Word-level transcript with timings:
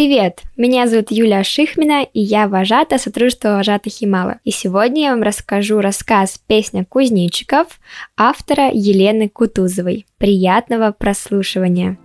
Привет! 0.00 0.40
Меня 0.56 0.86
зовут 0.86 1.10
Юлия 1.10 1.42
Шихмина, 1.42 2.04
и 2.04 2.20
я 2.20 2.48
вожата 2.48 2.96
Сотрудничества 2.96 3.56
вожатых 3.56 4.00
Ямала. 4.00 4.38
И 4.44 4.50
сегодня 4.50 5.02
я 5.02 5.10
вам 5.10 5.22
расскажу 5.22 5.78
рассказ 5.82 6.40
«Песня 6.46 6.86
кузнечиков» 6.86 7.78
автора 8.16 8.70
Елены 8.72 9.28
Кутузовой. 9.28 10.06
Приятного 10.16 10.92
прослушивания! 10.92 11.98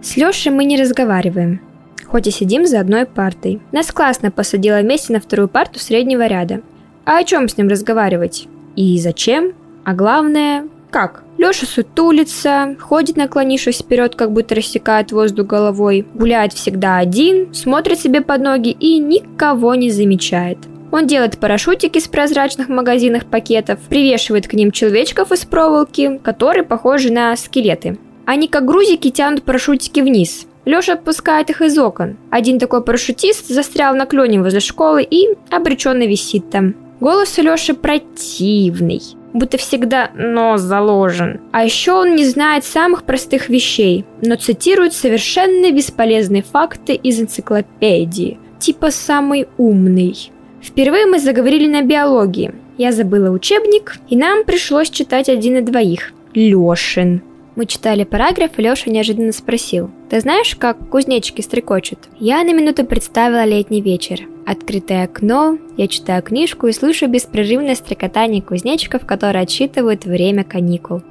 С 0.00 0.16
Лешей 0.16 0.52
мы 0.52 0.64
не 0.64 0.80
разговариваем, 0.80 1.60
хоть 2.06 2.28
и 2.28 2.30
сидим 2.30 2.64
за 2.64 2.78
одной 2.78 3.04
партой. 3.04 3.60
Нас 3.72 3.90
классно 3.90 4.30
посадила 4.30 4.78
вместе 4.78 5.14
на 5.14 5.20
вторую 5.20 5.48
парту 5.48 5.80
среднего 5.80 6.28
ряда. 6.28 6.62
А 7.04 7.18
о 7.18 7.24
чем 7.24 7.48
с 7.48 7.56
ним 7.56 7.66
разговаривать? 7.66 8.46
И 8.76 8.96
зачем? 9.00 9.52
А 9.84 9.94
главное, 9.94 10.68
как? 10.92 11.24
Лёша 11.38 11.66
сутулится, 11.66 12.76
ходит 12.80 13.16
наклонившись 13.16 13.78
вперед, 13.78 14.14
как 14.14 14.32
будто 14.32 14.54
рассекает 14.54 15.12
воздух 15.12 15.46
головой, 15.46 16.06
гуляет 16.14 16.54
всегда 16.54 16.96
один, 16.96 17.52
смотрит 17.52 18.00
себе 18.00 18.22
под 18.22 18.40
ноги 18.40 18.70
и 18.70 18.98
никого 18.98 19.74
не 19.74 19.90
замечает. 19.90 20.58
Он 20.92 21.06
делает 21.06 21.38
парашютики 21.38 21.98
из 21.98 22.08
прозрачных 22.08 22.68
магазинных 22.68 23.26
пакетов, 23.26 23.80
привешивает 23.80 24.48
к 24.48 24.54
ним 24.54 24.70
человечков 24.70 25.30
из 25.32 25.44
проволоки, 25.44 26.18
которые 26.22 26.64
похожи 26.64 27.12
на 27.12 27.36
скелеты. 27.36 27.98
Они 28.24 28.48
как 28.48 28.64
грузики 28.64 29.10
тянут 29.10 29.42
парашютики 29.42 30.00
вниз. 30.00 30.46
Лёша 30.64 30.94
отпускает 30.94 31.50
их 31.50 31.60
из 31.60 31.78
окон. 31.78 32.16
Один 32.30 32.58
такой 32.58 32.82
парашютист 32.82 33.48
застрял 33.48 33.94
на 33.94 34.06
клёне 34.06 34.40
возле 34.40 34.60
школы 34.60 35.06
и 35.08 35.28
обреченно 35.50 36.06
висит 36.06 36.50
там. 36.50 36.74
Голос 36.98 37.38
у 37.38 37.42
Лёши 37.42 37.74
противный 37.74 39.02
будто 39.38 39.58
всегда 39.58 40.10
нос 40.14 40.60
заложен. 40.60 41.40
А 41.52 41.64
еще 41.64 41.92
он 41.92 42.16
не 42.16 42.24
знает 42.24 42.64
самых 42.64 43.04
простых 43.04 43.48
вещей, 43.48 44.04
но 44.22 44.36
цитирует 44.36 44.92
совершенно 44.92 45.70
бесполезные 45.70 46.42
факты 46.42 46.94
из 46.94 47.20
энциклопедии, 47.20 48.38
типа 48.58 48.90
«самый 48.90 49.46
умный». 49.58 50.30
Впервые 50.62 51.06
мы 51.06 51.20
заговорили 51.20 51.68
на 51.68 51.82
биологии. 51.82 52.52
Я 52.76 52.92
забыла 52.92 53.30
учебник, 53.30 53.94
и 54.08 54.16
нам 54.16 54.44
пришлось 54.44 54.90
читать 54.90 55.28
один 55.28 55.58
и 55.58 55.60
двоих. 55.60 56.12
Лешин. 56.34 57.22
Мы 57.56 57.64
читали 57.64 58.04
параграф, 58.04 58.58
и 58.58 58.62
Леша 58.62 58.90
неожиданно 58.90 59.32
спросил. 59.32 59.90
«Ты 60.10 60.20
знаешь, 60.20 60.54
как 60.56 60.90
кузнечики 60.90 61.40
стрекочут?» 61.40 61.98
Я 62.20 62.44
на 62.44 62.52
минуту 62.52 62.84
представила 62.84 63.46
летний 63.46 63.80
вечер. 63.80 64.28
Открытое 64.44 65.04
окно, 65.04 65.58
я 65.78 65.88
читаю 65.88 66.22
книжку 66.22 66.66
и 66.66 66.72
слышу 66.72 67.08
беспрерывное 67.08 67.74
стрекотание 67.74 68.42
кузнечиков, 68.42 69.06
которые 69.06 69.42
отсчитывают 69.42 70.04
время 70.04 70.44
каникул. 70.44 71.02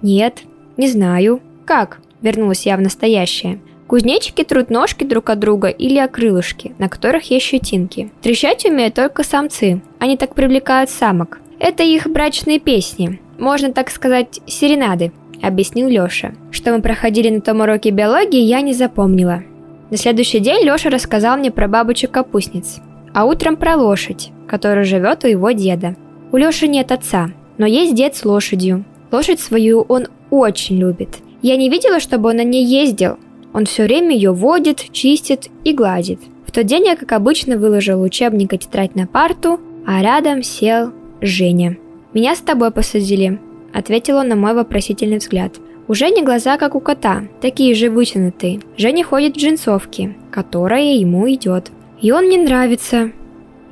Нет, 0.00 0.42
не 0.76 0.88
знаю. 0.88 1.40
Как? 1.66 2.00
Вернулась 2.22 2.64
я 2.64 2.76
в 2.76 2.80
настоящее. 2.80 3.60
Кузнечики 3.86 4.42
трут 4.42 4.70
ножки 4.70 5.04
друг 5.04 5.30
от 5.30 5.38
друга 5.38 5.68
или 5.68 5.98
о 5.98 6.08
крылышки, 6.08 6.74
на 6.78 6.88
которых 6.88 7.30
есть 7.30 7.46
щетинки. 7.46 8.10
Трещать 8.22 8.64
умеют 8.64 8.94
только 8.94 9.22
самцы. 9.22 9.82
Они 10.00 10.16
так 10.16 10.34
привлекают 10.34 10.90
самок. 10.90 11.40
Это 11.58 11.82
их 11.82 12.06
брачные 12.06 12.58
песни 12.58 13.20
можно 13.38 13.72
так 13.72 13.90
сказать, 13.90 14.40
серенады, 14.46 15.12
объяснил 15.42 15.88
Лёша. 15.88 16.34
Что 16.50 16.72
мы 16.72 16.82
проходили 16.82 17.28
на 17.28 17.40
том 17.40 17.60
уроке 17.60 17.90
биологии, 17.90 18.40
я 18.40 18.60
не 18.60 18.72
запомнила. 18.72 19.42
На 19.90 19.96
следующий 19.96 20.40
день 20.40 20.64
Лёша 20.64 20.90
рассказал 20.90 21.36
мне 21.38 21.50
про 21.50 21.68
бабочек-капустниц, 21.68 22.80
а 23.14 23.24
утром 23.24 23.56
про 23.56 23.76
лошадь, 23.76 24.30
которая 24.48 24.84
живет 24.84 25.24
у 25.24 25.28
его 25.28 25.50
деда. 25.52 25.96
У 26.32 26.36
Лёши 26.36 26.66
нет 26.66 26.90
отца, 26.92 27.30
но 27.58 27.66
есть 27.66 27.94
дед 27.94 28.16
с 28.16 28.24
лошадью. 28.24 28.84
Лошадь 29.12 29.40
свою 29.40 29.82
он 29.82 30.08
очень 30.30 30.78
любит. 30.78 31.18
Я 31.42 31.56
не 31.56 31.70
видела, 31.70 32.00
чтобы 32.00 32.30
он 32.30 32.36
на 32.36 32.44
ней 32.44 32.64
ездил. 32.64 33.18
Он 33.52 33.64
все 33.64 33.84
время 33.84 34.14
ее 34.14 34.32
водит, 34.32 34.86
чистит 34.92 35.48
и 35.64 35.72
гладит. 35.72 36.20
В 36.46 36.52
тот 36.52 36.66
день 36.66 36.86
я, 36.86 36.96
как 36.96 37.12
обычно, 37.12 37.56
выложил 37.56 38.02
учебник 38.02 38.52
и 38.52 38.58
тетрадь 38.58 38.96
на 38.96 39.06
парту, 39.06 39.60
а 39.86 40.02
рядом 40.02 40.42
сел 40.42 40.92
Женя. 41.20 41.76
«Меня 42.12 42.34
с 42.34 42.40
тобой 42.40 42.70
посадили»,— 42.70 43.38
ответил 43.72 44.16
он 44.16 44.28
на 44.28 44.36
мой 44.36 44.54
вопросительный 44.54 45.18
взгляд. 45.18 45.54
У 45.88 45.94
Жени 45.94 46.22
глаза 46.22 46.56
как 46.56 46.74
у 46.74 46.80
кота, 46.80 47.24
такие 47.40 47.74
же 47.74 47.90
вытянутые. 47.90 48.60
Женя 48.76 49.04
ходит 49.04 49.36
в 49.36 49.38
джинсовке, 49.38 50.16
которая 50.32 50.94
ему 50.94 51.30
идет. 51.30 51.70
И 52.00 52.10
он 52.10 52.24
мне 52.24 52.38
нравится. 52.38 53.12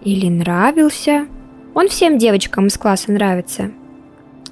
Или 0.04 0.28
нравился. 0.28 1.26
Он 1.74 1.88
всем 1.88 2.16
девочкам 2.18 2.68
из 2.68 2.78
класса 2.78 3.10
нравится. 3.10 3.72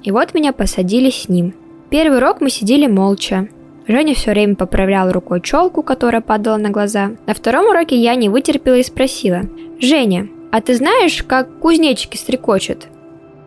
И 0.03 0.11
вот 0.11 0.33
меня 0.33 0.51
посадили 0.51 1.09
с 1.09 1.29
ним. 1.29 1.53
Первый 1.89 2.17
урок 2.17 2.41
мы 2.41 2.49
сидели 2.49 2.85
молча. 2.85 3.47
Женя 3.87 4.13
все 4.13 4.31
время 4.31 4.55
поправлял 4.55 5.11
рукой 5.11 5.39
челку, 5.39 5.83
которая 5.83 6.21
падала 6.21 6.57
на 6.57 6.69
глаза. 6.69 7.11
На 7.25 7.33
втором 7.33 7.67
уроке 7.67 7.95
я 7.95 8.15
не 8.15 8.27
вытерпела 8.27 8.75
и 8.75 8.83
спросила. 8.83 9.43
«Женя, 9.79 10.27
а 10.53 10.61
ты 10.61 10.75
знаешь, 10.75 11.23
как 11.23 11.57
кузнечики 11.57 12.15
стрекочут?» 12.15 12.85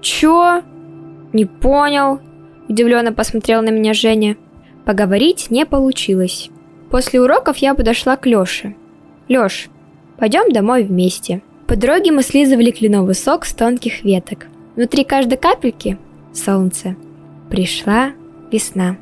«Чё?» 0.00 0.62
«Не 1.32 1.44
понял»,– 1.44 2.18
удивленно 2.68 3.12
посмотрел 3.12 3.62
на 3.62 3.68
меня 3.68 3.94
Женя. 3.94 4.36
Поговорить 4.84 5.46
не 5.50 5.64
получилось. 5.66 6.50
После 6.90 7.20
уроков 7.20 7.58
я 7.58 7.76
подошла 7.76 8.16
к 8.16 8.26
Лёше. 8.26 8.74
«Лёш, 9.28 9.68
пойдем 10.18 10.50
домой 10.52 10.82
вместе». 10.82 11.42
По 11.68 11.76
дороге 11.76 12.10
мы 12.10 12.24
слизывали 12.24 12.72
кленовый 12.72 13.14
сок 13.14 13.44
с 13.44 13.54
тонких 13.54 14.02
веток. 14.02 14.48
Внутри 14.74 15.04
каждой 15.04 15.38
капельки– 15.38 15.98
солнце. 16.34 16.96
Пришла 17.50 18.14
весна. 18.50 18.96